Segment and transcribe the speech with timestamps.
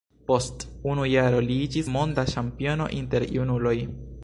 [0.29, 0.63] Post
[0.93, 3.79] unu jaro li iĝis monda ĉampiono inter junuloj.